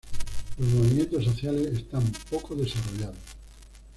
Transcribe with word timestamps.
Los 0.57 0.67
movimientos 0.67 1.25
sociales 1.25 1.67
están 1.77 2.01
poco 2.31 2.55
desarrollados. 2.55 3.17